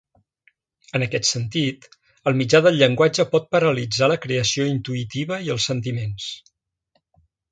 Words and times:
En 0.99 1.03
aquest 1.05 1.27
sentit 1.31 1.83
el 2.31 2.37
mitjà 2.39 2.61
del 2.67 2.79
llenguatge 2.79 3.27
pot 3.35 3.45
paralitzar 3.57 4.09
la 4.13 4.17
creació 4.25 4.67
intuïtiva 4.73 5.39
i 5.49 5.55
els 5.57 5.71
sentiments. 5.73 6.31